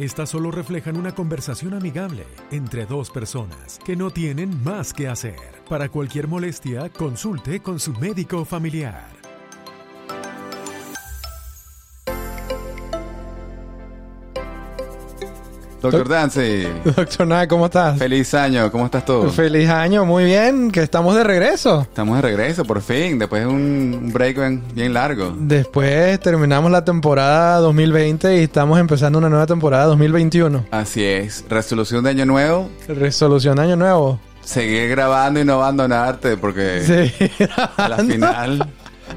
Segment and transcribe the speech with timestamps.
[0.00, 5.36] Estas solo reflejan una conversación amigable entre dos personas que no tienen más que hacer.
[5.68, 9.19] Para cualquier molestia, consulte con su médico familiar.
[15.80, 16.66] Doctor Dancy.
[16.84, 17.98] Doctor Nard, ¿cómo estás?
[17.98, 19.30] Feliz año, ¿cómo estás tú?
[19.30, 21.80] Feliz año, muy bien, que estamos de regreso.
[21.82, 25.34] Estamos de regreso, por fin, después de un break bien, bien largo.
[25.38, 30.66] Después terminamos la temporada 2020 y estamos empezando una nueva temporada 2021.
[30.70, 34.20] Así es, resolución de año nuevo, Resolución año nuevo.
[34.44, 37.44] seguir grabando y no abandonarte porque Sí.
[37.78, 38.68] a la final...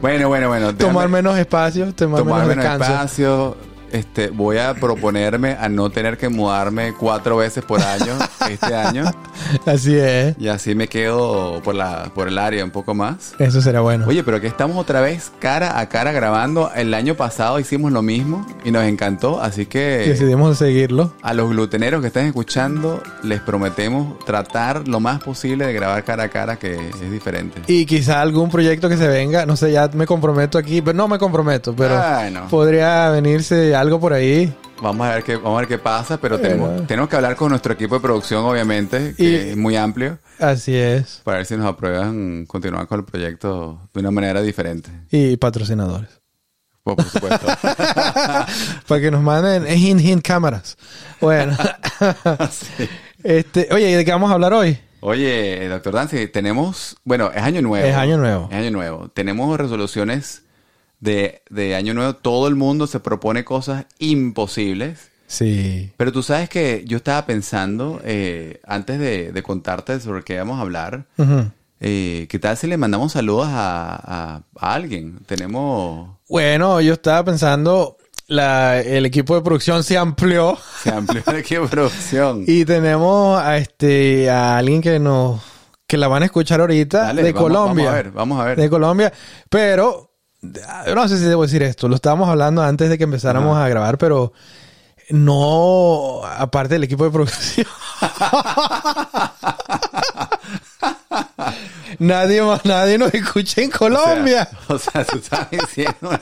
[0.02, 0.76] Bueno, bueno, bueno.
[0.76, 3.58] tomar déjame menos espacio, tomar, tomar menos menos espacio.
[3.94, 8.14] Este, voy a proponerme a no tener que mudarme cuatro veces por año
[8.50, 9.06] este año.
[9.66, 10.36] Así es.
[10.40, 13.34] Y así me quedo por, la, por el área un poco más.
[13.40, 14.06] Eso será bueno.
[14.08, 16.72] Oye, pero que estamos otra vez cara a cara grabando.
[16.76, 19.42] El año pasado hicimos lo mismo y nos encantó.
[19.42, 21.14] Así que Decidimos seguirlo.
[21.22, 26.24] a los gluteneros que están escuchando, les prometemos tratar lo más posible de grabar cara
[26.24, 27.62] a cara, que es diferente.
[27.68, 31.08] Y quizá algún proyecto que se venga, no sé, ya me comprometo aquí, pero no
[31.08, 32.48] me comprometo, pero Bueno.
[32.50, 34.52] podría venirse algo por ahí.
[34.82, 36.50] Vamos a ver qué, vamos a ver qué pasa, pero Bueno.
[36.56, 40.18] tenemos, tenemos que hablar con nuestro equipo de producción, obviamente, que Y- es muy amplio,
[40.40, 41.22] Así es.
[41.24, 44.90] para ver si nos aprueban continuar con el proyecto de una manera diferente.
[45.12, 46.10] Y patrocinadores.
[46.84, 47.46] Por, por supuesto.
[48.88, 50.78] Para que nos manden hint, hint cámaras.
[51.22, 51.56] Bueno.
[53.24, 54.78] este, oye, ¿y de qué vamos a hablar hoy?
[55.00, 57.86] Oye, doctor Dancy, tenemos, bueno, es año nuevo.
[57.86, 58.48] Es año nuevo.
[58.52, 59.10] Es año nuevo.
[59.10, 60.43] Tenemos resoluciones
[61.04, 62.14] de, de año nuevo.
[62.16, 65.10] Todo el mundo se propone cosas imposibles.
[65.28, 65.92] Sí.
[65.98, 70.60] Pero tú sabes que yo estaba pensando, eh, antes de, de contarte sobre qué vamos
[70.60, 71.06] a hablar,
[71.80, 75.20] eh, ¿qué tal si le mandamos saludos a, a- a alguien?
[75.26, 76.18] Tenemos...
[76.30, 77.98] Bueno, yo estaba pensando,
[78.28, 82.44] la, el equipo de producción se amplió Se amplió el equipo de producción.
[82.48, 85.42] y tenemos a este a alguien que nos
[85.88, 87.86] que la van a escuchar ahorita Dale, de vamos- Colombia.
[87.86, 88.58] Vamos a ver, vamos a ver.
[88.58, 89.14] De Colombia,
[89.50, 90.13] pero
[90.86, 93.68] yo no sé si debo decir esto, lo estábamos hablando antes de que empezáramos a
[93.70, 94.34] grabar, pero
[95.10, 97.68] no aparte del equipo de producción.
[102.00, 104.48] nadie más, nadie nos escucha en Colombia.
[104.68, 106.20] O sea, o sea, tú estás diciendo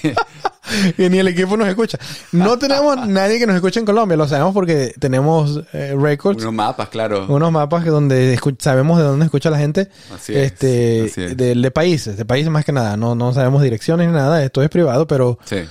[0.00, 0.14] que...
[0.98, 1.98] y ni el equipo nos escucha.
[2.32, 6.54] No tenemos nadie que nos escuche en Colombia, lo sabemos porque tenemos eh, records, Unos
[6.54, 7.26] mapas, claro.
[7.28, 11.36] unos mapas que donde sabemos de dónde escucha la gente, Así es, este, así es.
[11.36, 12.96] De, de países, de países más que nada.
[12.96, 15.64] No, no sabemos direcciones ni nada, esto es privado, pero Sí.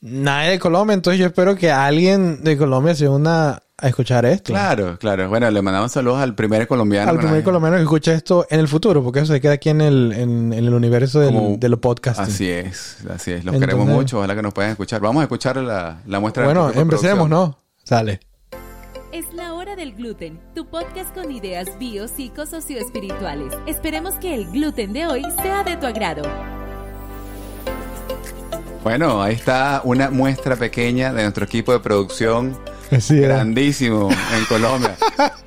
[0.00, 4.52] Nadie de Colombia, entonces yo espero que alguien de Colombia se una a escuchar esto.
[4.52, 5.28] Claro, claro.
[5.28, 7.10] Bueno, le mandamos saludos al primer colombiano.
[7.12, 9.80] Al primer colombiano que escuche esto en el futuro, porque eso se queda aquí en
[9.80, 12.20] el, en, en el universo del, Como- de los podcasts.
[12.20, 13.44] Así es, así es.
[13.44, 14.18] Los Entonces- queremos mucho.
[14.18, 15.00] Ojalá que nos puedan escuchar.
[15.00, 17.30] Vamos a escuchar la, la muestra de Bueno, de empecemos, producción.
[17.30, 17.58] ¿no?
[17.84, 18.18] Sale.
[19.12, 23.54] Es la hora del gluten, tu podcast con ideas bio, psico, socioespirituales.
[23.66, 26.22] Esperemos que el gluten de hoy sea de tu agrado.
[28.82, 32.56] Bueno, ahí está una muestra pequeña de nuestro equipo de producción.
[32.90, 33.22] Así es.
[33.28, 34.96] Grandísimo en Colombia.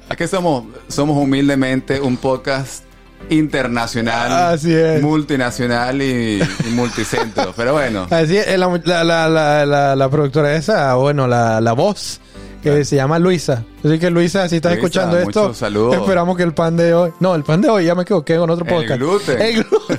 [0.10, 2.84] es que somos, somos humildemente un podcast
[3.30, 5.02] internacional, Así es.
[5.02, 7.54] multinacional y, y multicentro.
[7.56, 8.68] Pero bueno, Así es, la,
[9.04, 9.30] la,
[9.66, 12.20] la, la, productora esa, bueno, la, la voz,
[12.62, 13.64] que se llama Luisa.
[13.84, 15.96] Así que Luisa, si estás Luisa, escuchando esto, saludos.
[15.96, 17.12] esperamos que el pan de hoy...
[17.20, 19.00] No, el pan de hoy, ya me equivoqué con otro El podcast.
[19.00, 19.42] gluten.
[19.42, 19.98] El gluten.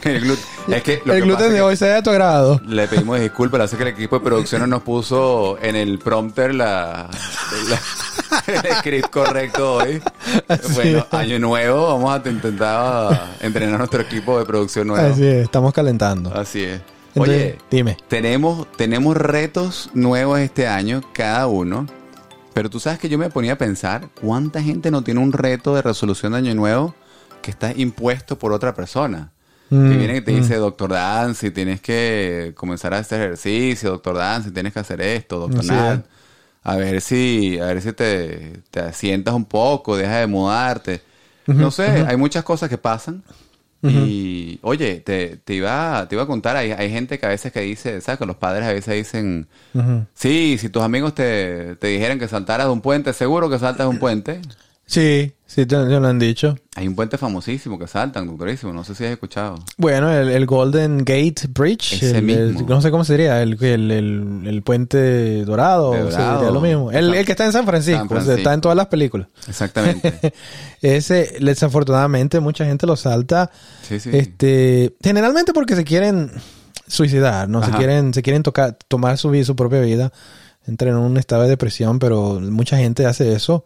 [0.04, 2.10] el gluten, es que lo el que gluten pasa es de hoy sea de tu
[2.10, 2.60] agrado.
[2.66, 6.54] Le pedimos disculpas, hace que el equipo de producción no nos puso en el prompter
[6.54, 7.08] la,
[7.68, 7.80] la-
[8.46, 10.02] el script correcto hoy.
[10.74, 11.14] Bueno, es.
[11.14, 15.12] año nuevo, vamos a intentar entrenar nuestro equipo de producción nuevo.
[15.12, 16.32] Así es, estamos calentando.
[16.34, 16.80] Así es.
[17.14, 17.96] Entonces, Oye, dime.
[18.08, 21.86] tenemos, tenemos retos nuevos este año, cada uno.
[22.54, 25.74] Pero tú sabes que yo me ponía a pensar, ¿cuánta gente no tiene un reto
[25.74, 26.94] de resolución de año nuevo
[27.42, 29.32] que está impuesto por otra persona?
[29.70, 34.50] Mm, viene y te dice, doctor Dancy, tienes que comenzar a hacer ejercicio, doctor Dancy,
[34.50, 36.00] tienes que hacer esto, doctor Nat.
[36.00, 36.04] es.
[36.62, 41.00] A ver si, a ver si te, te asientas un poco, deja de mudarte.
[41.46, 43.22] no sé, hay muchas cosas que pasan.
[43.82, 47.50] Y, oye, te, te, iba, te iba a contar, hay, hay gente que a veces
[47.50, 48.18] que dice, ¿sabes?
[48.18, 49.48] Que los padres a veces dicen,
[50.14, 53.86] sí, si tus amigos te, te dijeran que saltaras de un puente, seguro que saltas
[53.86, 54.42] de un puente.
[54.90, 56.56] Sí, sí, te, te lo han dicho.
[56.74, 58.72] Hay un puente famosísimo que saltan, doctorísimo.
[58.72, 59.54] No sé si has escuchado.
[59.76, 61.92] Bueno, el, el Golden Gate Bridge.
[61.92, 62.68] Ese el- el- mismo.
[62.68, 63.40] no sé cómo sería.
[63.40, 65.92] El, el, puente dorado.
[65.92, 66.38] De o sea, dorado.
[66.40, 66.90] sería lo mismo.
[66.90, 67.98] El, el que está en San Francisco.
[68.00, 68.38] San o sea, Francisco.
[68.38, 69.28] está en todas las películas.
[69.46, 70.32] Exactamente.
[70.82, 73.48] Ese, desafortunadamente, mucha gente lo salta.
[73.82, 74.10] Sí, sí.
[74.12, 76.32] Este, generalmente porque se quieren
[76.88, 77.64] suicidar, ¿no?
[77.64, 80.12] Se quieren, se quieren tocar, tomar su, su propia vida.
[80.66, 83.64] Entran en un estado de depresión, pero mucha gente hace eso.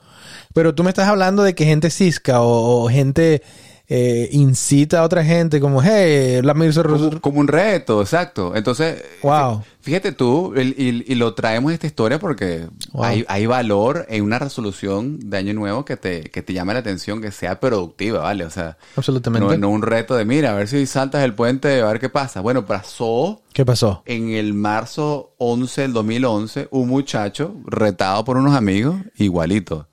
[0.53, 3.43] Pero tú me estás hablando de que gente cisca o, o gente
[3.87, 8.57] eh, incita a otra gente como, hey, la como, como un reto, exacto.
[8.57, 9.59] Entonces, Wow.
[9.61, 13.05] fí- fíjate tú, el- y, y lo traemos esta historia porque Wow.
[13.05, 16.79] hay, hay valor en una resolución de año nuevo que te, que te llame la
[16.81, 18.45] atención, que sea productiva, ¿vale?
[18.47, 19.47] O sea, Absolutamente.
[19.47, 22.09] no, no un reto de, mira, a ver si saltas el puente, a ver qué
[22.09, 22.41] pasa.
[22.41, 24.03] Bueno, pasó ¿Qué pasó?
[24.07, 29.89] en el marzo 11 del 2011 un muchacho retado por unos amigos, igualito.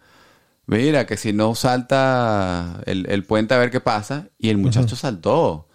[0.71, 4.95] Mira, que si no salta el, el puente a ver qué pasa, y el muchacho
[4.95, 5.67] saltó.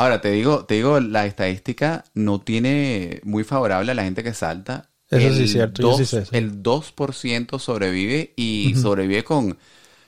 [0.00, 4.32] Ahora, te digo, te digo, la estadística no tiene muy favorable a la gente que
[4.32, 4.88] salta.
[5.10, 6.30] Eso sí es cierto, yo sí sé eso.
[6.34, 9.58] El 2% sobrevive y sobrevive con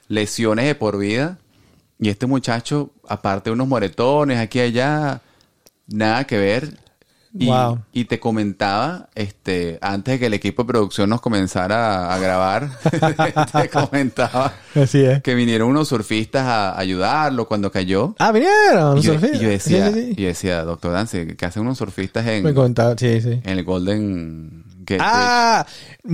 [0.09, 1.37] lesiones de por vida.
[1.99, 5.21] Y este muchacho, aparte de unos moretones aquí y allá,
[5.87, 6.79] nada que ver.
[7.32, 7.79] Y, Wow.
[7.93, 12.19] y te comentaba, este, antes de que el equipo de producción nos comenzara a, a
[12.19, 12.71] grabar,
[13.53, 15.23] te comentaba Así es.
[15.23, 18.17] que vinieron unos surfistas a ayudarlo cuando cayó.
[18.19, 18.99] Ah, vinieron.
[18.99, 19.41] Y yo, surfistas.
[19.41, 20.15] y yo decía, Sí, sí, sí.
[20.17, 23.41] y yo decía, doctor Dance, ¿qué hacen unos surfistas en, Me contaba, sí, sí.
[23.44, 25.65] en el Golden Gate Ah,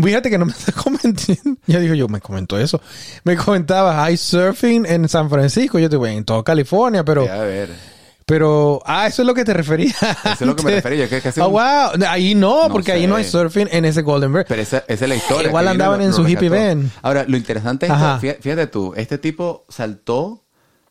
[0.02, 1.58] fíjate que no me está comentando.
[1.66, 2.78] Ya digo yo, me comentó eso.
[3.24, 5.78] Me comentaba, hay surfing en San Francisco.
[5.78, 7.34] Yo te digo, en toda California, pero, Bridge?
[7.34, 7.95] A ver,
[8.26, 9.90] pero, ah, eso es lo que te refería.
[10.25, 11.08] eso es lo que me refería.
[11.08, 11.93] Que, un- wow.
[12.08, 14.44] Ahí no, No porque ahí no hay surfing en ese Golden Bear.
[14.49, 15.49] Pero esa, esa es la historia.
[15.49, 16.90] Igual andaban lo- en lo su hippie van.
[17.02, 18.19] Ahora, lo interesante es esto.
[18.20, 20.43] Fíjate, fíjate tú, este tipo saltó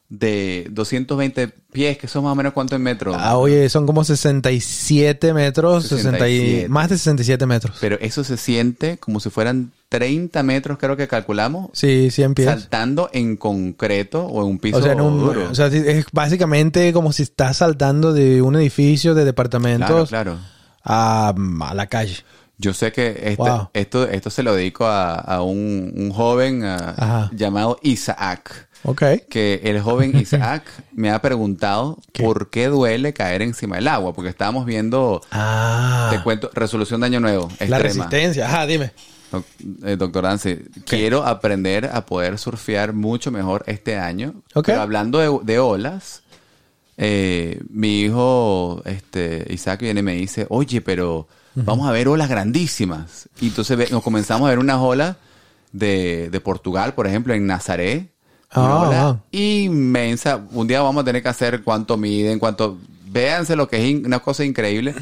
[0.07, 3.17] de 220 pies, que son más o menos cuánto en metros.
[3.19, 6.69] Ah, oye, son como 67 metros, 60 y- 67.
[6.69, 7.77] más de 67 metros.
[7.81, 12.47] Pero eso se siente como si fueran 30 metros, creo que calculamos, Sí, 100 pies.
[12.47, 15.49] saltando en concreto o en un piso O sea, en un- duro.
[15.51, 20.37] o sea, es básicamente como si estás saltando de un edificio de claro, departamentos claro.
[20.83, 22.17] A, a la calle.
[22.57, 23.69] Yo sé que este- Wow.
[23.73, 27.29] esto, esto se lo dedico a, a un, un joven Ajá.
[27.33, 28.69] llamado Isaac.
[28.83, 29.01] Ok.
[29.29, 34.13] Que el joven Isaac me ha preguntado por qué duele caer encima del agua.
[34.13, 36.07] Porque estábamos viendo, Ah.
[36.11, 37.49] te cuento, resolución de año nuevo.
[37.67, 38.47] la resistencia.
[38.47, 38.91] Ajá, dime.
[39.31, 39.45] Doc-
[39.83, 44.33] eh, doctor Dance, quiero aprender a poder surfear mucho mejor este año.
[44.53, 44.65] Ok.
[44.67, 46.21] Pero hablando de, de olas,
[46.97, 52.29] eh, mi hijo este, Isaac viene y me dice, oye, pero vamos a ver olas
[52.29, 53.27] grandísimas.
[53.41, 55.15] Y entonces nos comenzamos a ver unas olas
[55.71, 58.09] de, de Portugal, por ejemplo, en Nazaré.
[58.55, 60.39] Una Ah, ola inmensa.
[60.51, 62.77] Un día vamos a tener que hacer cuánto miden, cuánto...
[63.15, 64.93] Véanse lo que es una cosa increíble.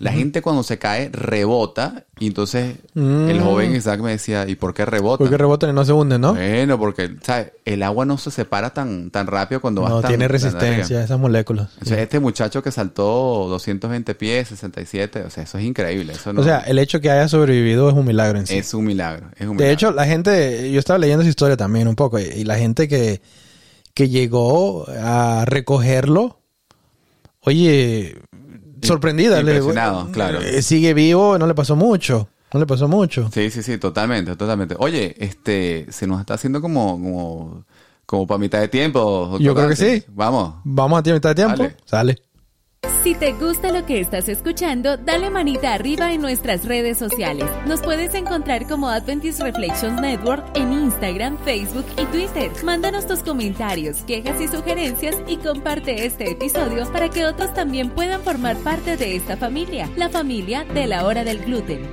[0.00, 2.04] La gente cuando se cae rebota.
[2.18, 5.22] Y entonces el joven Isaac me decía, ¿y por qué rebota?
[5.22, 5.26] Mm.
[5.26, 6.34] Porque rebotan y no se hunden, ¿no?
[6.34, 7.52] Bueno, porque ¿sabes?
[7.64, 11.18] el agua no se separa tan, tan rápido cuando vas No, tan- tiene resistencia esas
[11.20, 11.68] moléculas.
[11.80, 16.12] O sea, este muchacho que saltó 220 pies, 67, o sea, eso es increíble.
[16.14, 18.56] Eso no, O sea, el hecho que haya sobrevivido es un milagro en sí.
[18.58, 19.28] es un milagro.
[19.38, 22.24] Es un De hecho, la gente, yo estaba leyendo esa historia también un poco, y,
[22.24, 23.22] y la gente que,
[23.94, 26.39] que llegó a recogerlo,
[27.42, 28.16] oye,
[28.82, 29.42] sorprendida.
[29.42, 29.60] le-
[30.12, 30.40] claro.
[30.40, 32.28] eh, Sigue vivo, no le pasó mucho.
[32.52, 33.30] No le pasó mucho.
[33.32, 34.74] Sí, sí, sí, totalmente, totalmente.
[34.78, 37.64] Oye, este, se nos está haciendo como, como,
[38.06, 39.38] como para mitad de tiempo.
[39.38, 40.02] Yo creo que sí.
[40.08, 40.54] Vamos.
[40.64, 41.68] Vamos a mitad de tiempo.
[41.84, 42.22] Sale.
[43.02, 47.48] Si te gusta lo que estás escuchando, dale manita arriba en nuestras redes sociales.
[47.66, 52.52] Nos puedes encontrar como Adventist Reflections Network en Instagram, Facebook y Twitter.
[52.62, 58.20] Mándanos tus comentarios, quejas y sugerencias y comparte este episodio para que otros también puedan
[58.20, 61.88] formar parte de esta familia, la familia de la hora del gluten.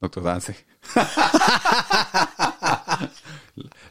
[0.00, 0.54] Doctor Dance.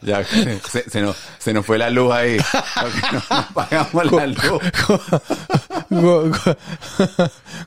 [0.01, 0.23] ya,
[0.69, 2.37] se, se nos, se nos fue la luz ahí.
[3.13, 4.61] Nos apagamos la luz.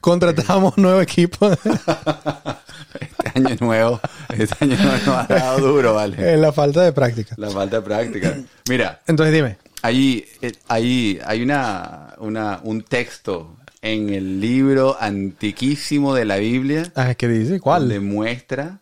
[0.00, 1.50] Contratamos nuevo equipo.
[1.50, 4.00] Este año nuevo,
[4.36, 6.36] este año nuevo nos ha dado duro, vale.
[6.36, 7.34] La falta de práctica.
[7.38, 8.36] La falta de práctica.
[8.68, 9.58] Mira, Entonces dime.
[9.82, 16.90] Ahí, eh, ahí hay una, una, un texto en el libro antiquísimo de la Biblia
[16.96, 17.60] Ah, ¿Qué dice?
[17.60, 17.82] ¿Cuál?
[17.82, 18.80] donde muestra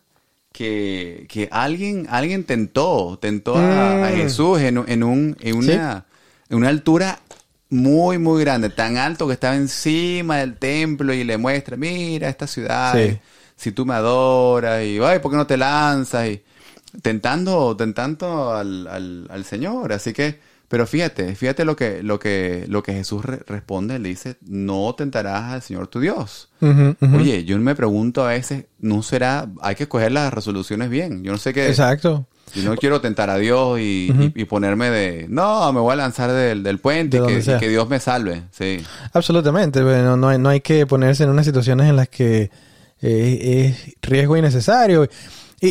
[0.57, 4.15] que, que alguien, alguien tentó, tentó a, a Mm.
[4.15, 6.05] Jesús en, un- en, un, en, una,
[6.49, 7.19] en una altura
[7.69, 12.47] muy, muy grande, tan alto que estaba encima del templo y le muestra, mira esta
[12.47, 13.17] ciudad, Sí.
[13.55, 16.27] si tú me adoras, y ay, ¿por qué no te lanzas?
[16.29, 16.41] Y,
[17.01, 19.93] tentando, tentando al, al, al Señor.
[19.93, 24.09] Así que, pero fíjate, fíjate lo que, lo que, lo que Jesús re- responde, le
[24.09, 26.49] dice, no tentarás al Señor tu Dios.
[26.61, 26.95] Ujú.
[27.15, 31.23] Oye, yo me pregunto a veces, ¿no será, hay que escoger las resoluciones bien?
[31.23, 32.27] Yo no sé qué, Exacto.
[32.53, 35.95] yo no quiero tentar a Dios y, y- y ponerme de, no, me voy a
[35.95, 38.43] lanzar del, del puente De y que, y Dios me salve.
[38.51, 38.79] Sí,
[39.13, 39.81] Absolutamente.
[39.83, 42.51] Bueno, no hay, no hay que ponerse en unas situaciones en las que
[43.01, 45.07] eh, es riesgo innecesario.
[45.59, 45.67] Y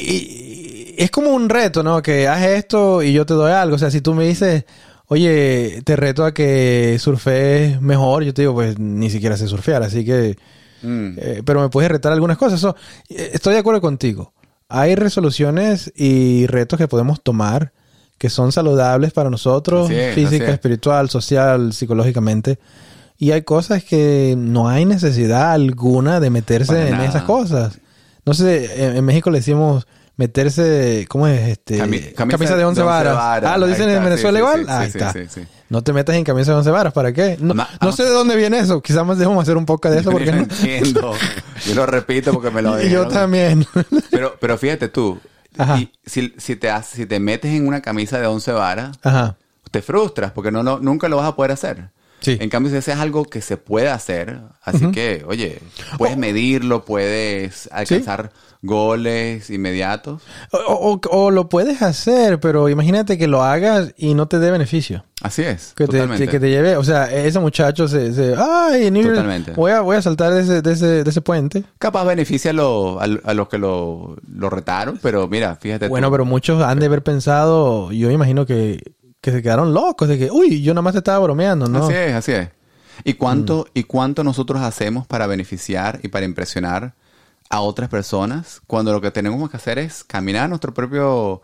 [0.98, 2.02] es como un reto, ¿no?
[2.02, 3.76] Que haz esto y yo te doy algo.
[3.76, 4.64] O sea, si tú me dices,
[5.06, 9.82] oye, te reto a que surfees mejor, yo te digo, pues ni siquiera sé surfear,
[9.82, 10.36] así que...
[10.82, 11.14] Mm.
[11.16, 12.60] eh, pero me puedes retar algunas cosas.
[12.60, 12.76] So,
[13.08, 14.32] eh, estoy de acuerdo contigo.
[14.68, 17.72] Hay resoluciones y retos que podemos tomar
[18.18, 20.54] que son saludables para nosotros, es, física, es.
[20.54, 22.58] espiritual, social, psicológicamente.
[23.18, 27.06] Y hay cosas que no hay necesidad alguna de meterse Para en nada.
[27.06, 27.78] esas cosas.
[28.24, 31.48] No sé, en, en México le decimos meterse, ¿cómo es?
[31.48, 33.16] este Cami- camisa, de once varas.
[33.44, 34.60] Ah, lo dicen está, en Venezuela sí, igual.
[34.64, 35.50] sí, Ahí sí, está.
[35.68, 37.36] No te metas en camisa de once varas, ¿para qué?
[37.40, 38.80] No, Ma- no sé de dónde viene eso.
[38.80, 41.12] Quizás más debemos hacer un poco de eso Yo porque no entiendo.
[41.66, 43.08] Yo lo repito porque me lo Y yo dijeron.
[43.08, 43.66] también.
[44.10, 45.18] Pero, pero fíjate tú,
[45.78, 49.36] y si, si, te, haces- si te metes en una camisa de 11 varas, Ajá.
[49.70, 51.90] te frustras porque no, no, nunca lo vas a poder hacer.
[52.20, 52.38] Sí.
[52.40, 55.60] En cambio, si ese es algo que se puede hacer, así que, oye,
[55.98, 58.32] puedes medirlo, puedes alcanzar
[58.62, 60.22] goles inmediatos.
[60.52, 64.50] O, o- o lo puedes hacer, pero imagínate que lo hagas y no te dé
[64.50, 65.04] beneficio.
[65.22, 69.02] Así es, Que te, que te lleve, o sea, ese muchacho se, se ay, New
[69.02, 69.52] Year's, Totalmente.
[69.52, 71.64] voy a, voy a saltar de ese, de ese, de ese puente.
[71.78, 76.08] Capaz beneficia a, lo- a, a los que lo, lo retaron, pero mira, fíjate Bueno,
[76.08, 76.12] tú.
[76.12, 78.82] pero muchos han de haber pensado, yo imagino que,
[79.22, 81.86] que se quedaron locos, de que, uy, yo nada más te estaba bromeando, ¿no?
[81.86, 82.48] Así es, así es.
[83.04, 83.16] ¿Y Mm.
[83.16, 86.94] cuánto, ¿Y cuánto nosotros hacemos para beneficiar y para impresionar
[87.50, 91.42] a otras personas cuando lo que tenemos que hacer es caminar nuestro propio,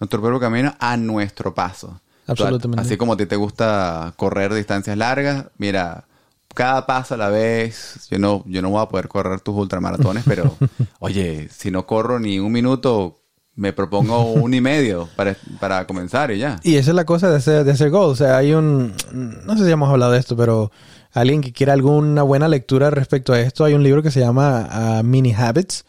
[0.00, 2.00] nuestro propio camino a nuestro paso?
[2.26, 2.82] Absolutamente.
[2.82, 6.06] Así como a ti te gusta correr distancias largas, mira,
[6.54, 10.24] cada paso a la vez, yo no, yo no voy a poder correr tus ultramaratones,
[10.26, 10.56] pero
[11.00, 13.20] oye, si no corro ni un minuto,
[13.56, 16.58] me propongo un y medio para, para comenzar y ya.
[16.62, 18.20] Y esa es la cosa de hacer, de hacer goals.
[18.20, 20.70] O sea, hay un, no sé si hemos hablado de esto, pero
[21.14, 24.68] alguien que quiera alguna buena lectura respecto a esto, hay un libro que se llama
[24.70, 25.84] ah, Mini Habits,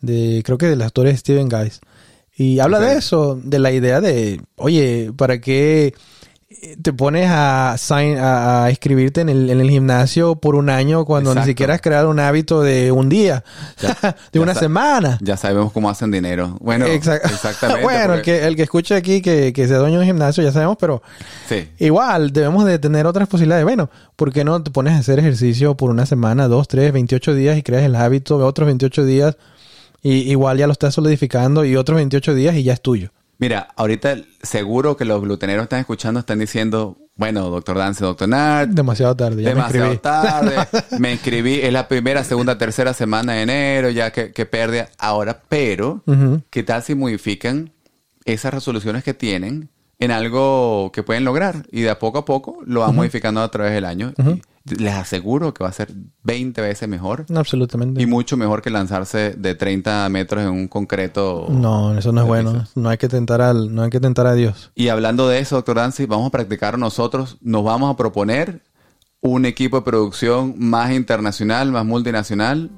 [0.00, 1.80] de, creo que del actor es Steven Guys.
[2.36, 5.94] Y habla de eso, de la idea de, oye, ¿para qué
[6.82, 11.04] te pones a, sign- a, a inscribirte en el, en el gimnasio por un año
[11.04, 13.42] cuando ni siquiera has creado un hábito de un día,
[13.80, 15.18] Ya- de una semana?
[15.20, 16.56] Ya sabemos cómo hacen dinero.
[16.60, 17.82] Bueno, Exact- exactamente.
[17.82, 20.52] bueno, el que, el que escuche aquí que, que sea dueño de un gimnasio, ya
[20.52, 21.02] sabemos, pero
[21.48, 21.68] Sí.
[21.78, 23.64] igual debemos de tener otras posibilidades.
[23.64, 27.34] Bueno, ¿por qué no te pones a hacer ejercicio por una semana, dos, tres, 28
[27.34, 29.36] días y creas el hábito de otros 28 días?
[30.02, 33.10] Y igual ya lo estás solidificando y otros 28 días y ya es tuyo.
[33.44, 38.68] Mira, ahorita seguro que los gluteneros están escuchando, están diciendo, bueno, doctor Dance, doctor Nard,
[38.68, 40.56] Demasiado tarde, ya demasiado me tarde,
[40.98, 45.42] me inscribí, es la primera, segunda, tercera semana de enero, ya que, que pérdida ahora,
[45.46, 46.40] pero, Ujú.
[46.48, 47.70] ¿qué tal si modifican
[48.24, 49.68] esas resoluciones que tienen
[50.04, 51.66] en algo que pueden lograr?
[51.70, 54.12] Y de a poco a poco lo van modificando a través del año.
[54.66, 55.92] Y les aseguro que va a ser
[56.22, 57.26] 20 veces mejor.
[57.34, 58.00] Absolutamente.
[58.00, 61.46] Y mucho mejor que lanzarse de 30 metros en un concreto.
[61.50, 62.52] No, eso no es bueno.
[62.52, 62.76] risas.
[62.76, 64.70] No hay que tentar al, no hay que tentar a Dios.
[64.74, 67.36] Y hablando de eso, doctor Dancy, vamos a practicar nosotros.
[67.42, 68.62] Nos vamos a proponer
[69.20, 72.70] un equipo de producción más internacional, más multinacional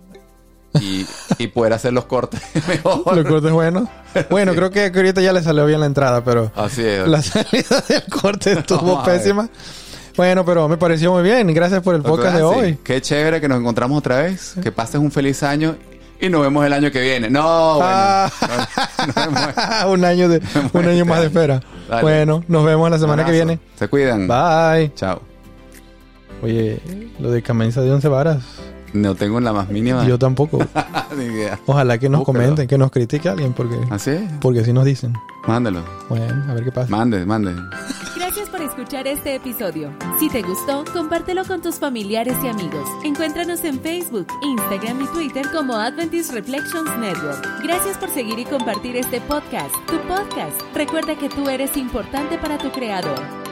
[0.81, 1.07] y,
[1.39, 3.17] y poder hacer los cortes mejor.
[3.17, 3.89] Los cortes buenos.
[4.31, 7.07] Bueno, creo que ahorita ya le salió bien la entrada, pero Así es.
[7.07, 9.49] la salida del corte estuvo pésima.
[10.17, 11.53] Bueno, pero me pareció muy bien.
[11.53, 12.79] Gracias por el podcast de hoy.
[12.83, 14.55] Qué chévere que nos encontramos otra vez.
[14.63, 15.77] Que pases un feliz año
[16.19, 17.29] y nos vemos el año que viene.
[17.29, 17.85] No, bueno.
[17.91, 18.31] Ah.
[19.85, 20.41] no- un año de
[20.73, 21.61] un año más de espera.
[21.91, 22.01] Dale.
[22.03, 23.59] Bueno, nos vemos la semana que viene.
[23.79, 24.27] Se cuidan.
[24.27, 24.95] Bye.
[24.95, 25.21] Chao.
[26.43, 26.81] Oye,
[27.19, 28.39] lo de camisa de once varas,
[28.93, 30.59] No tengo la más mínima yo tampoco.
[31.17, 31.59] ni idea.
[31.67, 32.39] Ojalá que nos Búscalo.
[32.39, 34.23] comenten, que nos critique alguien, porque ¿Así es?
[34.41, 35.13] porque así nos dicen.
[35.47, 35.85] Mándalo.
[36.09, 36.91] Bueno, a ver qué pasa.
[36.91, 37.55] Mande, mande.
[38.17, 39.93] Gracias por escuchar este episodio.
[40.19, 42.89] Si te gustó, compártelo con tus familiares y amigos.
[43.05, 47.47] Encuéntranos en Facebook, Instagram y Twitter como Adventist Reflections Network.
[47.63, 50.61] Gracias por seguir y compartir este podcast, tu podcast.
[50.75, 53.46] Recuerda que tú eres importante para tu creador.